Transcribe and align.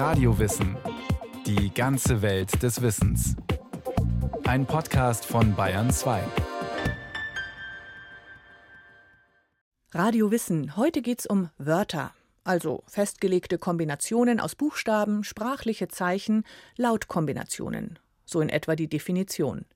Radiowissen. 0.00 0.78
Die 1.44 1.74
ganze 1.74 2.22
Welt 2.22 2.62
des 2.62 2.80
Wissens. 2.80 3.36
Ein 4.44 4.64
Podcast 4.64 5.26
von 5.26 5.54
Bayern 5.54 5.90
2. 5.90 6.22
Radio 9.92 10.30
Wissen. 10.30 10.74
Heute 10.78 11.02
geht's 11.02 11.26
um 11.26 11.50
Wörter. 11.58 12.14
Also 12.44 12.82
festgelegte 12.86 13.58
Kombinationen 13.58 14.40
aus 14.40 14.54
Buchstaben, 14.54 15.22
sprachliche 15.22 15.88
Zeichen, 15.88 16.44
Lautkombinationen. 16.78 17.98
So 18.24 18.40
in 18.40 18.48
etwa 18.48 18.76
die 18.76 18.88
Definition. 18.88 19.66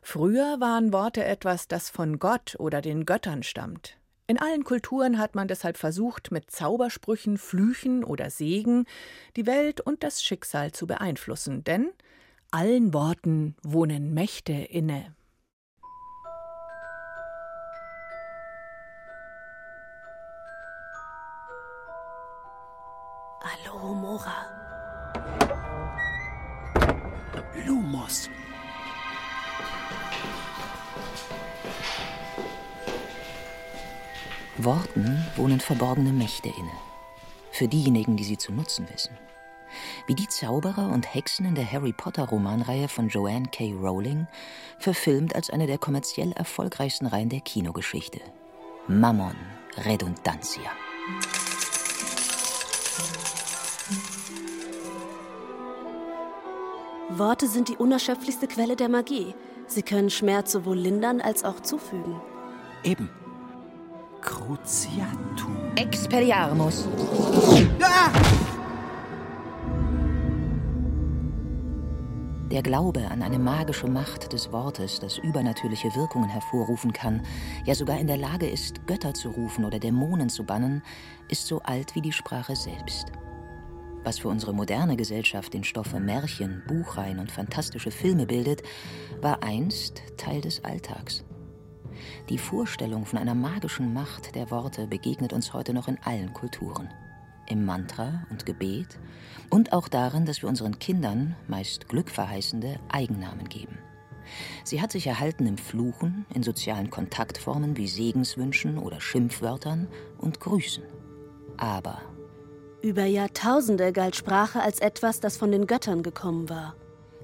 Früher 0.00 0.58
waren 0.58 0.94
Worte 0.94 1.22
etwas, 1.22 1.68
das 1.68 1.90
von 1.90 2.18
Gott 2.18 2.56
oder 2.58 2.80
den 2.80 3.04
Göttern 3.04 3.42
stammt. 3.42 3.98
In 4.28 4.40
allen 4.40 4.64
Kulturen 4.64 5.18
hat 5.18 5.36
man 5.36 5.46
deshalb 5.46 5.76
versucht, 5.76 6.32
mit 6.32 6.50
Zaubersprüchen, 6.50 7.38
Flüchen 7.38 8.02
oder 8.02 8.28
Segen 8.28 8.84
die 9.36 9.46
Welt 9.46 9.80
und 9.80 10.02
das 10.02 10.20
Schicksal 10.20 10.72
zu 10.72 10.88
beeinflussen, 10.88 11.62
denn 11.62 11.90
allen 12.50 12.92
Worten 12.92 13.54
wohnen 13.62 14.14
Mächte 14.14 14.52
inne. 14.52 15.14
Alohomora. 23.62 24.46
Lumos. 27.64 28.28
Worten 34.58 35.22
wohnen 35.36 35.60
verborgene 35.60 36.12
Mächte 36.12 36.48
inne. 36.48 36.72
Für 37.50 37.68
diejenigen, 37.68 38.16
die 38.16 38.24
sie 38.24 38.38
zu 38.38 38.52
nutzen 38.52 38.88
wissen. 38.92 39.16
Wie 40.06 40.14
die 40.14 40.28
Zauberer 40.28 40.90
und 40.92 41.14
Hexen 41.14 41.44
in 41.44 41.54
der 41.54 41.70
Harry 41.70 41.92
Potter 41.92 42.24
Romanreihe 42.24 42.88
von 42.88 43.08
Joanne 43.08 43.48
K. 43.52 43.74
Rowling, 43.74 44.26
verfilmt 44.78 45.34
als 45.34 45.50
eine 45.50 45.66
der 45.66 45.76
kommerziell 45.76 46.32
erfolgreichsten 46.32 47.06
Reihen 47.06 47.28
der 47.28 47.40
Kinogeschichte. 47.40 48.20
Mammon 48.88 49.36
Redundantia. 49.84 50.70
Worte 57.10 57.46
sind 57.46 57.68
die 57.68 57.76
unerschöpflichste 57.76 58.46
Quelle 58.46 58.76
der 58.76 58.88
Magie. 58.88 59.34
Sie 59.66 59.82
können 59.82 60.10
Schmerz 60.10 60.52
sowohl 60.52 60.78
lindern 60.78 61.20
als 61.20 61.44
auch 61.44 61.60
zufügen. 61.60 62.20
Eben. 62.84 63.10
Cruciatum. 64.26 65.56
Expelliarmus. 65.76 66.88
Der 72.50 72.62
Glaube 72.62 73.08
an 73.08 73.22
eine 73.22 73.38
magische 73.38 73.86
Macht 73.86 74.32
des 74.32 74.50
Wortes, 74.50 74.98
das 74.98 75.18
übernatürliche 75.18 75.94
Wirkungen 75.94 76.28
hervorrufen 76.28 76.92
kann, 76.92 77.24
ja 77.64 77.76
sogar 77.76 77.98
in 78.00 78.08
der 78.08 78.16
Lage 78.16 78.48
ist, 78.48 78.86
Götter 78.88 79.14
zu 79.14 79.30
rufen 79.30 79.64
oder 79.64 79.78
Dämonen 79.78 80.28
zu 80.28 80.42
bannen, 80.44 80.82
ist 81.28 81.46
so 81.46 81.60
alt 81.60 81.94
wie 81.94 82.02
die 82.02 82.12
Sprache 82.12 82.56
selbst. 82.56 83.06
Was 84.02 84.18
für 84.18 84.28
unsere 84.28 84.52
moderne 84.52 84.96
Gesellschaft 84.96 85.54
den 85.54 85.62
Stoff 85.62 85.86
für 85.86 86.00
Märchen, 86.00 86.64
Buchreihen 86.66 87.20
und 87.20 87.30
fantastische 87.30 87.92
Filme 87.92 88.26
bildet, 88.26 88.62
war 89.20 89.44
einst 89.44 90.02
Teil 90.16 90.40
des 90.40 90.64
Alltags. 90.64 91.25
Die 92.28 92.38
Vorstellung 92.38 93.06
von 93.06 93.18
einer 93.18 93.34
magischen 93.34 93.92
Macht 93.92 94.34
der 94.34 94.50
Worte 94.50 94.86
begegnet 94.86 95.32
uns 95.32 95.52
heute 95.52 95.72
noch 95.72 95.88
in 95.88 95.98
allen 96.04 96.32
Kulturen. 96.32 96.88
Im 97.48 97.64
Mantra 97.64 98.26
und 98.30 98.44
Gebet 98.44 98.98
und 99.50 99.72
auch 99.72 99.88
darin, 99.88 100.26
dass 100.26 100.42
wir 100.42 100.48
unseren 100.48 100.78
Kindern, 100.78 101.36
meist 101.46 101.88
glückverheißende, 101.88 102.80
Eigennamen 102.88 103.48
geben. 103.48 103.78
Sie 104.64 104.82
hat 104.82 104.90
sich 104.90 105.06
erhalten 105.06 105.46
im 105.46 105.56
Fluchen, 105.56 106.26
in 106.34 106.42
sozialen 106.42 106.90
Kontaktformen 106.90 107.76
wie 107.76 107.86
Segenswünschen 107.86 108.78
oder 108.78 109.00
Schimpfwörtern 109.00 109.86
und 110.18 110.40
Grüßen. 110.40 110.82
Aber 111.56 112.00
Über 112.82 113.04
Jahrtausende 113.04 113.92
galt 113.92 114.16
Sprache 114.16 114.60
als 114.60 114.80
etwas, 114.80 115.20
das 115.20 115.36
von 115.36 115.52
den 115.52 115.66
Göttern 115.66 116.02
gekommen 116.02 116.48
war. 116.48 116.74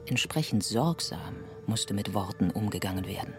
entsprechend 0.07 0.63
sorgsam 0.65 1.37
musste 1.67 1.95
mit 1.95 2.15
Worten 2.15 2.51
umgegangen 2.51 3.07
werden. 3.07 3.35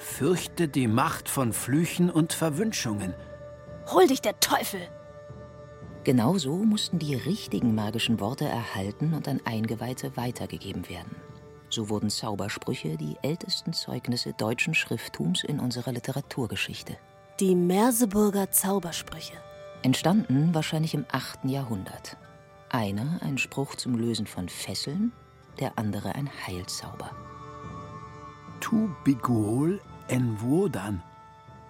Fürchte 0.00 0.66
die 0.66 0.88
Macht 0.88 1.28
von 1.28 1.52
Flüchen 1.52 2.10
und 2.10 2.32
Verwünschungen. 2.32 3.14
Hol 3.92 4.06
dich 4.06 4.22
der 4.22 4.40
Teufel! 4.40 4.80
Genauso 6.04 6.56
mussten 6.56 6.98
die 6.98 7.14
richtigen 7.14 7.74
magischen 7.74 8.18
Worte 8.18 8.46
erhalten 8.46 9.12
und 9.12 9.28
an 9.28 9.40
Eingeweihte 9.44 10.16
weitergegeben 10.16 10.88
werden. 10.88 11.16
So 11.68 11.90
wurden 11.90 12.08
Zaubersprüche 12.08 12.96
die 12.96 13.16
ältesten 13.22 13.74
Zeugnisse 13.74 14.32
deutschen 14.32 14.74
Schrifttums 14.74 15.44
in 15.44 15.60
unserer 15.60 15.92
Literaturgeschichte. 15.92 16.96
Die 17.38 17.54
Merseburger 17.54 18.50
Zaubersprüche. 18.50 19.36
Entstanden 19.82 20.54
wahrscheinlich 20.54 20.94
im 20.94 21.04
8. 21.12 21.44
Jahrhundert. 21.44 22.16
Einer 22.70 23.20
ein 23.22 23.36
Spruch 23.36 23.74
zum 23.74 23.96
Lösen 23.96 24.26
von 24.26 24.48
Fesseln, 24.48 25.12
der 25.60 25.78
andere 25.78 26.14
ein 26.14 26.30
Heilzauber. 26.46 27.10
Tu 28.60 28.88
biguol 29.04 29.80
en 30.10 30.36
vodan. 30.38 31.02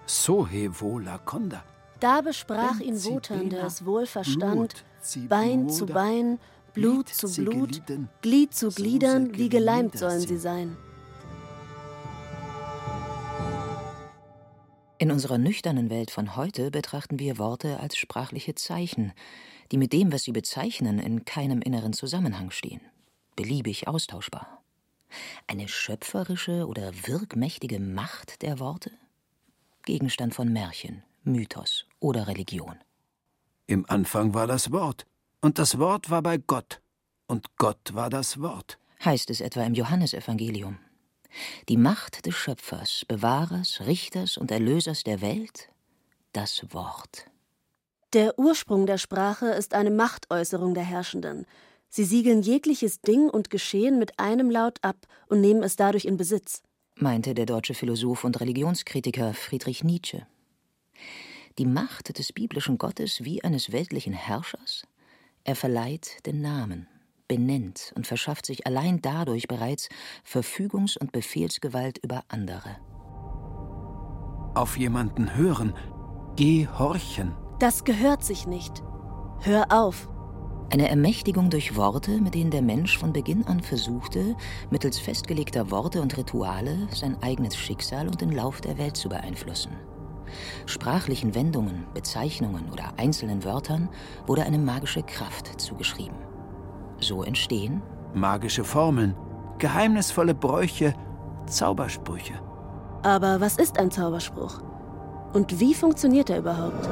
Sohe 0.06 0.70
vola 0.70 1.18
conda. 1.18 1.62
Da 2.00 2.22
besprach 2.22 2.80
ihn 2.80 2.96
Wotan, 3.04 3.50
der 3.50 3.64
es 3.64 3.84
wohl 3.84 4.06
verstand, 4.06 4.84
Bein 5.28 5.68
zu 5.68 5.86
Bein, 5.86 6.38
Blut 6.72 7.08
zu 7.08 7.28
Blut, 7.28 7.82
Glied 8.22 8.54
zu 8.54 8.70
Gliedern, 8.70 9.36
wie 9.36 9.50
geleimt 9.50 9.98
sollen 9.98 10.20
sie 10.20 10.38
sein. 10.38 10.76
In 14.96 15.10
unserer 15.10 15.38
nüchternen 15.38 15.90
Welt 15.90 16.10
von 16.10 16.36
heute 16.36 16.70
betrachten 16.70 17.18
wir 17.18 17.38
Worte 17.38 17.80
als 17.80 17.96
sprachliche 17.96 18.54
Zeichen, 18.54 19.12
die 19.72 19.78
mit 19.78 19.92
dem, 19.92 20.12
was 20.12 20.22
sie 20.24 20.32
bezeichnen, 20.32 20.98
in 20.98 21.24
keinem 21.24 21.62
inneren 21.62 21.92
Zusammenhang 21.92 22.50
stehen, 22.50 22.80
beliebig 23.36 23.88
austauschbar. 23.88 24.59
Eine 25.46 25.68
schöpferische 25.68 26.66
oder 26.66 26.92
wirkmächtige 27.06 27.80
Macht 27.80 28.42
der 28.42 28.58
Worte? 28.58 28.92
Gegenstand 29.84 30.34
von 30.34 30.52
Märchen, 30.52 31.02
Mythos 31.24 31.86
oder 31.98 32.26
Religion. 32.26 32.76
Im 33.66 33.84
Anfang 33.88 34.34
war 34.34 34.46
das 34.46 34.72
Wort. 34.72 35.06
Und 35.40 35.58
das 35.58 35.78
Wort 35.78 36.10
war 36.10 36.22
bei 36.22 36.38
Gott. 36.38 36.80
Und 37.26 37.56
Gott 37.56 37.94
war 37.94 38.10
das 38.10 38.40
Wort. 38.40 38.78
heißt 39.04 39.30
es 39.30 39.40
etwa 39.40 39.62
im 39.64 39.74
Johannesevangelium. 39.74 40.78
Die 41.68 41.76
Macht 41.76 42.26
des 42.26 42.34
Schöpfers, 42.34 43.04
Bewahrers, 43.06 43.82
Richters 43.86 44.36
und 44.36 44.50
Erlösers 44.50 45.04
der 45.04 45.20
Welt, 45.20 45.68
das 46.32 46.66
Wort. 46.72 47.30
Der 48.12 48.38
Ursprung 48.38 48.86
der 48.86 48.98
Sprache 48.98 49.46
ist 49.46 49.72
eine 49.72 49.90
Machtäußerung 49.90 50.74
der 50.74 50.82
Herrschenden. 50.82 51.46
Sie 51.92 52.04
siegeln 52.04 52.40
jegliches 52.42 53.00
Ding 53.00 53.28
und 53.28 53.50
Geschehen 53.50 53.98
mit 53.98 54.18
einem 54.20 54.48
Laut 54.48 54.78
ab 54.82 54.96
und 55.26 55.40
nehmen 55.40 55.64
es 55.64 55.74
dadurch 55.74 56.04
in 56.04 56.16
Besitz. 56.16 56.62
meinte 56.94 57.34
der 57.34 57.46
deutsche 57.46 57.74
Philosoph 57.74 58.24
und 58.24 58.40
Religionskritiker 58.40 59.34
Friedrich 59.34 59.82
Nietzsche. 59.82 60.26
Die 61.58 61.66
Macht 61.66 62.16
des 62.16 62.32
biblischen 62.32 62.78
Gottes 62.78 63.24
wie 63.24 63.42
eines 63.42 63.72
weltlichen 63.72 64.12
Herrschers? 64.12 64.86
Er 65.42 65.56
verleiht 65.56 66.24
den 66.26 66.40
Namen, 66.40 66.86
benennt 67.26 67.92
und 67.96 68.06
verschafft 68.06 68.46
sich 68.46 68.66
allein 68.66 69.02
dadurch 69.02 69.48
bereits 69.48 69.88
Verfügungs- 70.24 70.96
und 70.96 71.10
Befehlsgewalt 71.10 71.98
über 72.04 72.22
andere. 72.28 72.76
Auf 74.54 74.76
jemanden 74.78 75.34
hören. 75.34 75.74
Gehorchen. 76.36 77.34
Das 77.58 77.84
gehört 77.84 78.22
sich 78.22 78.46
nicht. 78.46 78.82
Hör 79.40 79.72
auf. 79.72 80.08
Eine 80.70 80.88
Ermächtigung 80.88 81.50
durch 81.50 81.74
Worte, 81.74 82.20
mit 82.20 82.34
denen 82.34 82.52
der 82.52 82.62
Mensch 82.62 82.96
von 82.96 83.12
Beginn 83.12 83.44
an 83.46 83.60
versuchte, 83.60 84.36
mittels 84.70 85.00
festgelegter 85.00 85.72
Worte 85.72 86.00
und 86.00 86.16
Rituale 86.16 86.86
sein 86.92 87.16
eigenes 87.22 87.56
Schicksal 87.56 88.06
und 88.06 88.20
den 88.20 88.30
Lauf 88.30 88.60
der 88.60 88.78
Welt 88.78 88.96
zu 88.96 89.08
beeinflussen. 89.08 89.72
Sprachlichen 90.66 91.34
Wendungen, 91.34 91.86
Bezeichnungen 91.92 92.70
oder 92.70 92.92
einzelnen 92.98 93.42
Wörtern 93.42 93.88
wurde 94.28 94.44
eine 94.44 94.58
magische 94.58 95.02
Kraft 95.02 95.60
zugeschrieben. 95.60 96.16
So 97.00 97.24
entstehen, 97.24 97.82
Magische 98.14 98.64
Formeln. 98.64 99.14
Geheimnisvolle 99.58 100.34
Bräuche. 100.34 100.94
Zaubersprüche. 101.46 102.34
Aber 103.02 103.40
was 103.40 103.56
ist 103.56 103.78
ein 103.78 103.90
Zauberspruch? 103.90 104.60
Und 105.32 105.60
wie 105.60 105.74
funktioniert 105.74 106.30
er 106.30 106.38
überhaupt? 106.38 106.88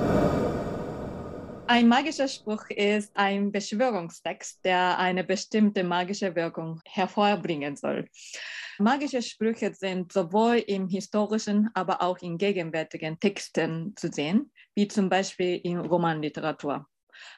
Ein 1.70 1.86
magischer 1.86 2.28
Spruch 2.28 2.70
ist 2.70 3.12
ein 3.14 3.52
Beschwörungstext, 3.52 4.64
der 4.64 4.98
eine 4.98 5.22
bestimmte 5.22 5.84
magische 5.84 6.34
Wirkung 6.34 6.80
hervorbringen 6.86 7.76
soll. 7.76 8.08
Magische 8.78 9.20
Sprüche 9.20 9.74
sind 9.74 10.10
sowohl 10.10 10.64
im 10.66 10.88
historischen, 10.88 11.68
aber 11.74 12.00
auch 12.00 12.16
in 12.18 12.38
gegenwärtigen 12.38 13.20
Texten 13.20 13.92
zu 13.96 14.08
sehen, 14.10 14.50
wie 14.74 14.88
zum 14.88 15.10
Beispiel 15.10 15.56
in 15.62 15.78
Romanliteratur. 15.78 16.86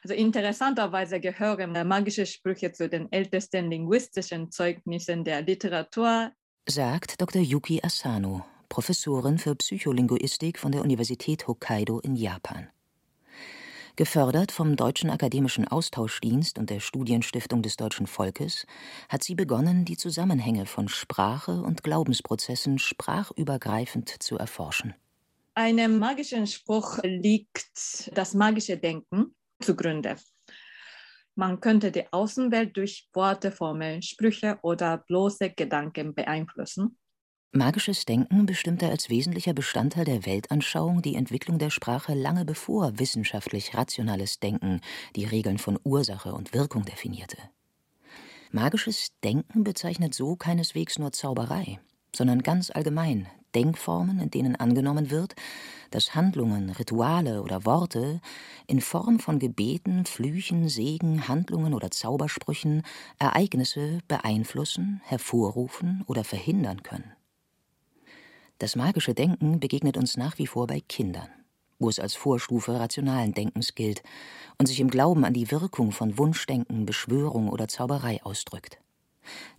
Also 0.01 0.15
interessanterweise 0.15 1.19
gehören 1.19 1.73
magische 1.85 2.25
Sprüche 2.25 2.71
zu 2.71 2.87
den 2.87 3.11
ältesten 3.11 3.69
linguistischen 3.69 4.49
Zeugnissen 4.49 5.25
der 5.25 5.41
Literatur, 5.41 6.31
sagt 6.69 7.19
Dr. 7.19 7.41
Yuki 7.41 7.81
Asano, 7.83 8.45
Professorin 8.69 9.39
für 9.39 9.55
Psycholinguistik 9.55 10.57
von 10.57 10.71
der 10.71 10.83
Universität 10.83 11.47
Hokkaido 11.49 11.99
in 11.99 12.15
Japan. 12.15 12.69
Gefördert 13.97 14.51
vom 14.51 14.77
Deutschen 14.77 15.09
Akademischen 15.09 15.67
Austauschdienst 15.67 16.57
und 16.57 16.69
der 16.69 16.79
Studienstiftung 16.79 17.61
des 17.61 17.75
deutschen 17.75 18.07
Volkes 18.07 18.65
hat 19.09 19.23
sie 19.23 19.35
begonnen, 19.35 19.83
die 19.83 19.97
Zusammenhänge 19.97 20.65
von 20.65 20.87
Sprache 20.87 21.61
und 21.61 21.83
Glaubensprozessen 21.83 22.79
sprachübergreifend 22.79 24.23
zu 24.23 24.37
erforschen. 24.37 24.95
Einem 25.55 25.99
magischen 25.99 26.47
Spruch 26.47 26.99
liegt 27.03 28.15
das 28.15 28.33
magische 28.33 28.77
Denken 28.77 29.35
zugrunde. 29.61 30.15
Man 31.35 31.59
könnte 31.59 31.91
die 31.91 32.11
Außenwelt 32.11 32.75
durch 32.77 33.09
Worte, 33.13 33.51
Formeln, 33.51 34.01
Sprüche 34.01 34.57
oder 34.61 34.99
bloße 34.99 35.49
Gedanken 35.51 36.13
beeinflussen. 36.13 36.97
Magisches 37.53 38.05
Denken 38.05 38.45
bestimmte 38.45 38.87
als 38.87 39.09
wesentlicher 39.09 39.51
Bestandteil 39.51 40.05
der 40.05 40.25
Weltanschauung 40.25 41.01
die 41.01 41.15
Entwicklung 41.15 41.59
der 41.59 41.69
Sprache 41.69 42.13
lange 42.13 42.45
bevor 42.45 42.97
wissenschaftlich 42.97 43.75
rationales 43.75 44.39
Denken 44.39 44.79
die 45.17 45.25
Regeln 45.25 45.57
von 45.57 45.77
Ursache 45.83 46.33
und 46.33 46.53
Wirkung 46.53 46.85
definierte. 46.85 47.35
Magisches 48.51 49.11
Denken 49.21 49.65
bezeichnet 49.65 50.13
so 50.13 50.37
keineswegs 50.37 50.97
nur 50.97 51.11
Zauberei, 51.11 51.81
sondern 52.15 52.41
ganz 52.41 52.71
allgemein 52.71 53.27
Denkformen, 53.53 54.21
in 54.21 54.31
denen 54.31 54.55
angenommen 54.55 55.11
wird, 55.11 55.35
dass 55.89 56.15
Handlungen, 56.15 56.69
Rituale 56.69 57.43
oder 57.43 57.65
Worte 57.65 58.21
in 58.65 58.79
Form 58.79 59.19
von 59.19 59.39
Gebeten, 59.39 60.05
Flüchen, 60.05 60.69
Segen, 60.69 61.27
Handlungen 61.27 61.73
oder 61.73 61.91
Zaubersprüchen 61.91 62.83
Ereignisse 63.19 63.99
beeinflussen, 64.07 65.01
hervorrufen 65.03 66.05
oder 66.07 66.23
verhindern 66.23 66.81
können. 66.81 67.11
Das 68.61 68.75
magische 68.75 69.15
Denken 69.15 69.59
begegnet 69.59 69.97
uns 69.97 70.17
nach 70.17 70.37
wie 70.37 70.45
vor 70.45 70.67
bei 70.67 70.81
Kindern, 70.81 71.27
wo 71.79 71.89
es 71.89 71.97
als 71.99 72.13
Vorstufe 72.13 72.79
rationalen 72.79 73.33
Denkens 73.33 73.73
gilt 73.73 74.03
und 74.59 74.67
sich 74.67 74.79
im 74.79 74.91
Glauben 74.91 75.25
an 75.25 75.33
die 75.33 75.49
Wirkung 75.49 75.91
von 75.91 76.19
Wunschdenken, 76.19 76.85
Beschwörung 76.85 77.49
oder 77.49 77.67
Zauberei 77.67 78.21
ausdrückt. 78.21 78.79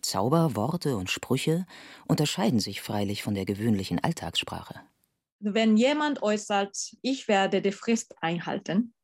Zauber, 0.03 0.55
Worte 0.55 0.97
und 0.97 1.11
Sprüche 1.11 1.67
unterscheiden 2.07 2.61
sich 2.61 2.81
freilich 2.81 3.25
von 3.25 3.35
der 3.35 3.45
gewöhnlichen 3.45 3.99
Alltagssprache. 3.99 4.83
Wenn 5.41 5.77
jemand 5.77 6.23
äußert, 6.23 6.95
ich 7.03 7.27
werde 7.27 7.61
die 7.61 7.73
Frist 7.73 8.15
einhalten, 8.21 8.95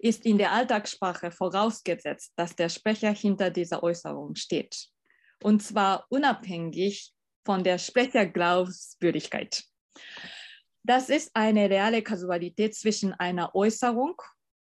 ist 0.00 0.26
in 0.26 0.38
der 0.38 0.50
Alltagssprache 0.50 1.30
vorausgesetzt, 1.30 2.32
dass 2.34 2.56
der 2.56 2.68
Sprecher 2.68 3.12
hinter 3.12 3.50
dieser 3.50 3.84
Äußerung 3.84 4.34
steht. 4.34 4.88
Und 5.40 5.62
zwar 5.62 6.06
unabhängig 6.08 7.12
von 7.46 7.64
der 7.64 7.78
Sprecherglaubwürdigkeit. 7.78 9.64
Das 10.82 11.08
ist 11.08 11.30
eine 11.34 11.70
reale 11.70 12.02
Kausalität 12.02 12.74
zwischen 12.74 13.12
einer 13.14 13.54
Äußerung 13.54 14.20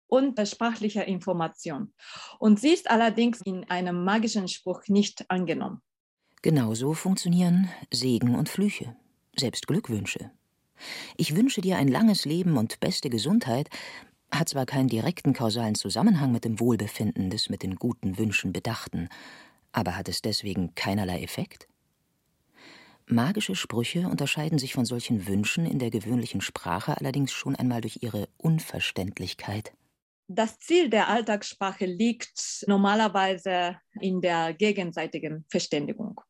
und 0.06 0.38
sprachlicher 0.48 1.06
Information. 1.06 1.92
Und 2.38 2.60
sie 2.60 2.72
ist 2.72 2.90
allerdings 2.90 3.40
in 3.42 3.64
einem 3.68 4.04
magischen 4.04 4.48
Spruch 4.48 4.82
nicht 4.88 5.28
angenommen. 5.28 5.82
Genauso 6.42 6.94
funktionieren 6.94 7.68
Segen 7.92 8.34
und 8.34 8.48
Flüche, 8.48 8.96
selbst 9.36 9.66
Glückwünsche. 9.66 10.30
Ich 11.16 11.34
wünsche 11.34 11.60
dir 11.60 11.76
ein 11.76 11.88
langes 11.88 12.24
Leben 12.24 12.56
und 12.56 12.80
beste 12.80 13.10
Gesundheit, 13.10 13.68
hat 14.30 14.48
zwar 14.48 14.66
keinen 14.66 14.88
direkten 14.88 15.32
kausalen 15.32 15.74
Zusammenhang 15.74 16.32
mit 16.32 16.44
dem 16.44 16.60
Wohlbefinden 16.60 17.30
des 17.30 17.48
mit 17.48 17.62
den 17.62 17.76
guten 17.76 18.18
Wünschen 18.18 18.52
Bedachten, 18.52 19.08
aber 19.72 19.96
hat 19.96 20.08
es 20.08 20.22
deswegen 20.22 20.74
keinerlei 20.74 21.22
Effekt? 21.22 21.67
Magische 23.10 23.54
Sprüche 23.54 24.06
unterscheiden 24.06 24.58
sich 24.58 24.74
von 24.74 24.84
solchen 24.84 25.26
Wünschen 25.26 25.64
in 25.64 25.78
der 25.78 25.88
gewöhnlichen 25.88 26.42
Sprache 26.42 26.98
allerdings 26.98 27.32
schon 27.32 27.56
einmal 27.56 27.80
durch 27.80 28.02
ihre 28.02 28.28
Unverständlichkeit. 28.36 29.72
Das 30.26 30.58
Ziel 30.58 30.90
der 30.90 31.08
Alltagssprache 31.08 31.86
liegt 31.86 32.64
normalerweise 32.66 33.80
in 33.98 34.20
der 34.20 34.52
gegenseitigen 34.52 35.46
Verständigung. 35.48 36.20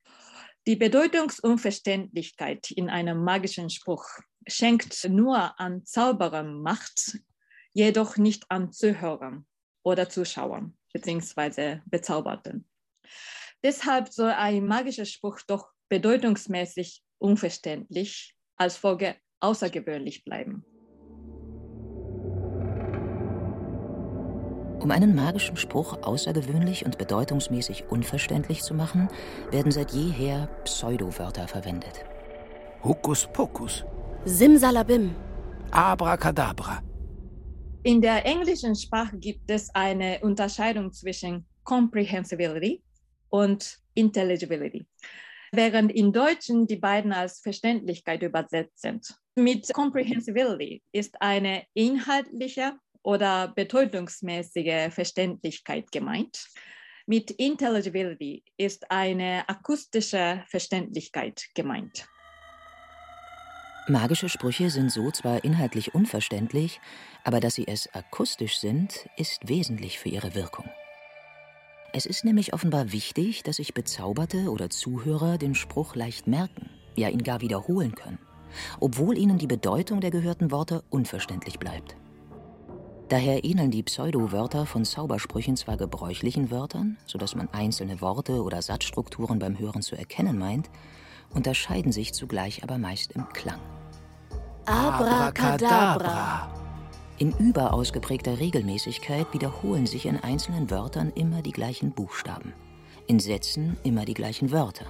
Die 0.68 0.76
Bedeutungsunverständlichkeit 0.76 2.70
in 2.70 2.88
einem 2.88 3.24
magischen 3.24 3.70
Spruch 3.70 4.04
schenkt 4.46 5.08
nur 5.08 5.58
an 5.58 5.84
Zauberern 5.84 6.62
Macht, 6.62 7.18
jedoch 7.72 8.18
nicht 8.18 8.44
an 8.50 8.70
Zuhörern 8.70 9.46
oder 9.82 10.08
Zuschauern 10.08 10.76
bzw. 10.92 11.80
Bezauberten. 11.86 12.68
Deshalb 13.64 14.12
soll 14.12 14.30
ein 14.30 14.64
magischer 14.64 15.06
Spruch 15.06 15.40
doch 15.44 15.72
bedeutungsmäßig 15.88 17.02
unverständlich, 17.18 18.34
als 18.56 18.76
Folge 18.76 19.16
außergewöhnlich 19.40 20.24
bleiben. 20.24 20.64
Um 24.80 24.92
einen 24.92 25.14
magischen 25.14 25.56
Spruch 25.56 26.02
außergewöhnlich 26.02 26.84
und 26.84 26.98
bedeutungsmäßig 26.98 27.86
unverständlich 27.88 28.62
zu 28.62 28.74
machen, 28.74 29.08
werden 29.50 29.72
seit 29.72 29.90
jeher 29.90 30.46
Pseudowörter 30.64 31.48
verwendet. 31.48 32.04
Hokuspokus. 32.84 33.84
Simsalabim. 34.24 35.14
Abracadabra. 35.72 36.80
In 37.82 38.00
der 38.00 38.24
englischen 38.24 38.74
Sprache 38.74 39.18
gibt 39.18 39.50
es 39.50 39.68
eine 39.74 40.20
Unterscheidung 40.20 40.92
zwischen 40.92 41.44
Comprehensibility 41.64 42.82
und 43.30 43.78
Intelligibility 43.94 44.86
während 45.52 45.92
in 45.92 46.12
Deutschen 46.12 46.66
die 46.66 46.76
beiden 46.76 47.12
als 47.12 47.40
Verständlichkeit 47.40 48.22
übersetzt 48.22 48.80
sind. 48.80 49.14
Mit 49.36 49.72
Comprehensibility 49.72 50.82
ist 50.92 51.20
eine 51.20 51.64
inhaltliche 51.74 52.74
oder 53.02 53.48
bedeutungsmäßige 53.48 54.92
Verständlichkeit 54.92 55.90
gemeint. 55.92 56.48
Mit 57.06 57.30
Intelligibility 57.30 58.44
ist 58.58 58.90
eine 58.90 59.48
akustische 59.48 60.44
Verständlichkeit 60.48 61.46
gemeint. 61.54 62.06
Magische 63.88 64.28
Sprüche 64.28 64.68
sind 64.68 64.92
so 64.92 65.10
zwar 65.10 65.42
inhaltlich 65.44 65.94
unverständlich, 65.94 66.78
aber 67.24 67.40
dass 67.40 67.54
sie 67.54 67.66
es 67.66 67.88
akustisch 67.94 68.58
sind, 68.58 69.08
ist 69.16 69.48
wesentlich 69.48 69.98
für 69.98 70.10
ihre 70.10 70.34
Wirkung. 70.34 70.68
Es 71.92 72.04
ist 72.04 72.24
nämlich 72.24 72.52
offenbar 72.52 72.92
wichtig, 72.92 73.42
dass 73.42 73.56
sich 73.56 73.72
Bezauberte 73.72 74.50
oder 74.50 74.68
Zuhörer 74.68 75.38
den 75.38 75.54
Spruch 75.54 75.94
leicht 75.94 76.26
merken, 76.26 76.68
ja 76.96 77.08
ihn 77.08 77.22
gar 77.22 77.40
wiederholen 77.40 77.94
können, 77.94 78.18
obwohl 78.78 79.16
ihnen 79.16 79.38
die 79.38 79.46
Bedeutung 79.46 80.00
der 80.00 80.10
gehörten 80.10 80.50
Worte 80.50 80.84
unverständlich 80.90 81.58
bleibt. 81.58 81.96
Daher 83.08 83.42
ähneln 83.42 83.70
die 83.70 83.82
Pseudowörter 83.82 84.66
von 84.66 84.84
Zaubersprüchen 84.84 85.56
zwar 85.56 85.78
gebräuchlichen 85.78 86.50
Wörtern, 86.50 86.98
sodass 87.06 87.34
man 87.34 87.48
einzelne 87.52 88.02
Worte 88.02 88.42
oder 88.42 88.60
Satzstrukturen 88.60 89.38
beim 89.38 89.58
Hören 89.58 89.80
zu 89.80 89.96
erkennen 89.96 90.38
meint, 90.38 90.68
unterscheiden 91.30 91.90
sich 91.90 92.12
zugleich 92.12 92.62
aber 92.62 92.76
meist 92.76 93.12
im 93.12 93.26
Klang. 93.30 93.60
Abracadabra. 94.66 96.57
In 97.18 97.32
überausgeprägter 97.32 98.38
Regelmäßigkeit 98.38 99.26
wiederholen 99.32 99.86
sich 99.86 100.06
in 100.06 100.18
einzelnen 100.18 100.70
Wörtern 100.70 101.10
immer 101.16 101.42
die 101.42 101.50
gleichen 101.50 101.90
Buchstaben, 101.90 102.52
in 103.08 103.18
Sätzen 103.18 103.76
immer 103.82 104.04
die 104.04 104.14
gleichen 104.14 104.52
Wörter. 104.52 104.86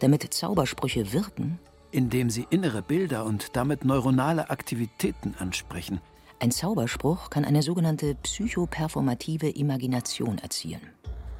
Damit 0.00 0.34
Zaubersprüche 0.34 1.14
wirken, 1.14 1.58
indem 1.92 2.28
sie 2.28 2.46
innere 2.50 2.82
Bilder 2.82 3.24
und 3.24 3.56
damit 3.56 3.86
neuronale 3.86 4.50
Aktivitäten 4.50 5.34
ansprechen. 5.38 6.02
Ein 6.40 6.50
Zauberspruch 6.50 7.30
kann 7.30 7.46
eine 7.46 7.62
sogenannte 7.62 8.16
psychoperformative 8.16 9.48
Imagination 9.48 10.36
erzielen. 10.38 10.90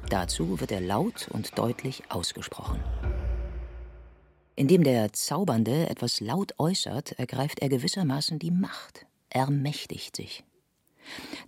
Dazu 0.09 0.59
wird 0.59 0.71
er 0.71 0.81
laut 0.81 1.27
und 1.31 1.59
deutlich 1.59 2.03
ausgesprochen. 2.09 2.79
Indem 4.55 4.83
der 4.83 5.13
Zaubernde 5.13 5.89
etwas 5.89 6.19
laut 6.21 6.55
äußert, 6.57 7.13
ergreift 7.19 7.59
er 7.59 7.69
gewissermaßen 7.69 8.39
die 8.39 8.51
Macht, 8.51 9.05
ermächtigt 9.31 10.15
sich. 10.15 10.43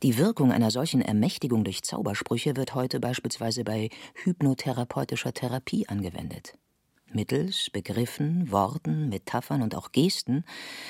Die 0.01 0.17
Wirkung 0.17 0.51
einer 0.51 0.71
solchen 0.71 1.01
Ermächtigung 1.01 1.63
durch 1.63 1.83
Zaubersprüche 1.83 2.55
wird 2.55 2.73
heute 2.75 2.99
beispielsweise 2.99 3.63
bei 3.63 3.89
hypnotherapeutischer 4.15 5.33
Therapie 5.33 5.87
angewendet. 5.87 6.57
Mittels 7.11 7.69
Begriffen, 7.69 8.51
Worten, 8.51 9.09
Metaphern 9.09 9.61
und 9.61 9.75
auch 9.75 9.91
Gesten 9.91 10.43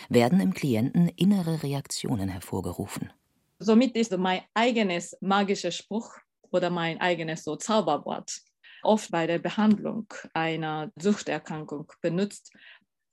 werden 0.07 0.39
im 0.39 0.53
Klienten 0.53 1.09
innere 1.09 1.63
Reaktionen 1.63 2.29
hervorgerufen. 2.29 3.11
Somit 3.59 3.95
ist 3.95 4.17
mein 4.17 4.41
eigenes 4.53 5.17
magischer 5.19 5.71
Spruch 5.71 6.09
oder 6.51 6.69
mein 6.69 7.01
eigenes 7.01 7.43
so 7.43 7.55
Zauberwort 7.57 8.41
oft 8.83 9.11
bei 9.11 9.27
der 9.27 9.39
Behandlung 9.39 10.07
einer 10.33 10.91
Suchterkrankung 10.95 11.91
benutzt, 12.01 12.51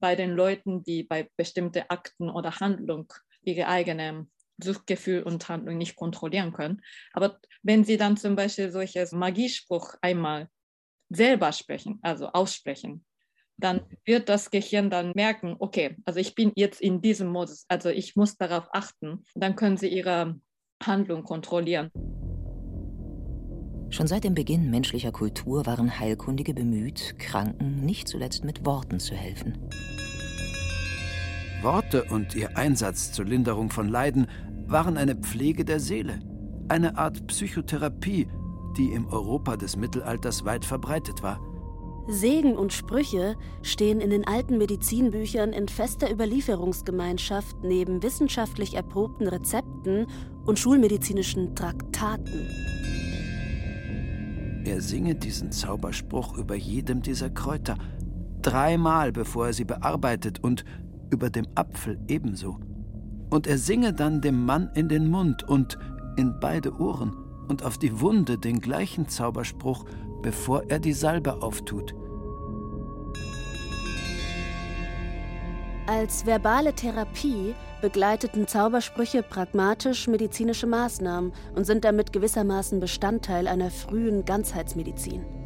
bei 0.00 0.16
den 0.16 0.30
Leuten, 0.30 0.82
die 0.82 1.04
bei 1.04 1.28
bestimmten 1.36 1.84
Akten 1.88 2.30
oder 2.30 2.58
Handlungen 2.58 3.08
ihre 3.42 3.68
eigene 3.68 4.26
Suchtgefühl 4.62 5.22
und 5.22 5.48
Handlung 5.48 5.78
nicht 5.78 5.96
kontrollieren 5.96 6.52
können. 6.52 6.82
Aber 7.12 7.38
wenn 7.62 7.84
sie 7.84 7.96
dann 7.96 8.16
zum 8.16 8.36
Beispiel 8.36 8.70
solches 8.70 9.12
Magiespruch 9.12 9.94
einmal 10.02 10.48
selber 11.08 11.52
sprechen, 11.52 11.98
also 12.02 12.28
aussprechen, 12.28 13.04
dann 13.56 13.82
wird 14.04 14.28
das 14.28 14.50
Gehirn 14.50 14.90
dann 14.90 15.12
merken, 15.14 15.56
okay, 15.58 15.96
also 16.04 16.18
ich 16.18 16.34
bin 16.34 16.52
jetzt 16.56 16.80
in 16.80 17.02
diesem 17.02 17.28
Modus, 17.28 17.66
also 17.68 17.90
ich 17.90 18.16
muss 18.16 18.36
darauf 18.36 18.68
achten. 18.72 19.24
Dann 19.34 19.54
können 19.54 19.76
sie 19.76 19.88
ihre 19.88 20.40
Handlung 20.82 21.24
kontrollieren. 21.24 21.90
Schon 23.90 24.06
seit 24.06 24.24
dem 24.24 24.34
Beginn 24.34 24.70
menschlicher 24.70 25.12
Kultur 25.12 25.66
waren 25.66 25.98
Heilkundige 25.98 26.54
bemüht, 26.54 27.18
Kranken 27.18 27.84
nicht 27.84 28.08
zuletzt 28.08 28.44
mit 28.44 28.64
Worten 28.64 29.00
zu 29.00 29.14
helfen. 29.14 29.58
Worte 31.62 32.04
und 32.04 32.34
ihr 32.34 32.56
Einsatz 32.56 33.12
zur 33.12 33.26
Linderung 33.26 33.70
von 33.70 33.88
Leiden 33.88 34.26
waren 34.66 34.96
eine 34.96 35.14
Pflege 35.14 35.64
der 35.64 35.78
Seele, 35.78 36.20
eine 36.68 36.96
Art 36.96 37.26
Psychotherapie, 37.26 38.28
die 38.76 38.92
im 38.92 39.06
Europa 39.08 39.56
des 39.56 39.76
Mittelalters 39.76 40.44
weit 40.44 40.64
verbreitet 40.64 41.22
war. 41.22 41.40
Segen 42.08 42.56
und 42.56 42.72
Sprüche 42.72 43.36
stehen 43.62 44.00
in 44.00 44.10
den 44.10 44.26
alten 44.26 44.58
Medizinbüchern 44.58 45.52
in 45.52 45.68
fester 45.68 46.10
Überlieferungsgemeinschaft 46.10 47.56
neben 47.62 48.02
wissenschaftlich 48.02 48.74
erprobten 48.74 49.28
Rezepten 49.28 50.06
und 50.46 50.58
schulmedizinischen 50.58 51.54
Traktaten. 51.54 52.46
Er 54.64 54.80
singe 54.80 55.14
diesen 55.14 55.52
Zauberspruch 55.52 56.38
über 56.38 56.54
jedem 56.54 57.02
dieser 57.02 57.28
Kräuter, 57.28 57.76
dreimal 58.40 59.12
bevor 59.12 59.48
er 59.48 59.52
sie 59.52 59.64
bearbeitet 59.64 60.42
und 60.42 60.64
über 61.10 61.30
dem 61.30 61.46
Apfel 61.54 61.98
ebenso. 62.08 62.58
Und 63.30 63.46
er 63.46 63.58
singe 63.58 63.92
dann 63.92 64.20
dem 64.20 64.44
Mann 64.44 64.70
in 64.74 64.88
den 64.88 65.08
Mund 65.08 65.48
und 65.48 65.78
in 66.16 66.38
beide 66.40 66.74
Ohren 66.80 67.16
und 67.48 67.64
auf 67.64 67.78
die 67.78 68.00
Wunde 68.00 68.38
den 68.38 68.60
gleichen 68.60 69.08
Zauberspruch, 69.08 69.84
bevor 70.22 70.64
er 70.68 70.78
die 70.78 70.92
Salbe 70.92 71.42
auftut. 71.42 71.94
Als 75.86 76.24
verbale 76.24 76.72
Therapie 76.72 77.54
begleiteten 77.82 78.46
Zaubersprüche 78.46 79.24
pragmatisch 79.24 80.06
medizinische 80.06 80.68
Maßnahmen 80.68 81.32
und 81.56 81.64
sind 81.64 81.84
damit 81.84 82.12
gewissermaßen 82.12 82.78
Bestandteil 82.78 83.48
einer 83.48 83.70
frühen 83.70 84.24
Ganzheitsmedizin. 84.24 85.39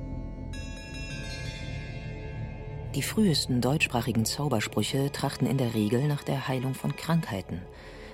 Die 2.95 3.03
frühesten 3.03 3.61
deutschsprachigen 3.61 4.25
Zaubersprüche 4.25 5.11
trachten 5.11 5.49
in 5.49 5.59
der 5.59 5.75
Regel 5.75 6.07
nach 6.07 6.23
der 6.23 6.47
Heilung 6.47 6.75
von 6.75 6.95
Krankheiten, 6.95 7.61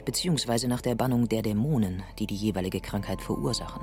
beziehungsweise 0.06 0.68
nach 0.68 0.80
der 0.80 0.94
Bannung 0.94 1.28
der 1.28 1.42
Dämonen, 1.42 2.02
die 2.18 2.26
die 2.26 2.34
jeweilige 2.34 2.80
Krankheit 2.80 3.20
verursachen. 3.20 3.82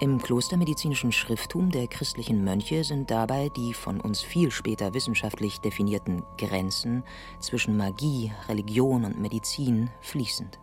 Im 0.00 0.20
klostermedizinischen 0.20 1.12
Schrifttum 1.12 1.70
der 1.70 1.86
christlichen 1.86 2.44
Mönche 2.44 2.84
sind 2.84 3.10
dabei 3.10 3.48
die 3.56 3.72
von 3.72 4.00
uns 4.00 4.20
viel 4.20 4.50
später 4.50 4.92
wissenschaftlich 4.92 5.60
definierten 5.60 6.24
Grenzen 6.36 7.02
zwischen 7.40 7.78
Magie, 7.78 8.32
Religion 8.48 9.06
und 9.06 9.18
Medizin 9.18 9.88
fließend. 10.02 10.58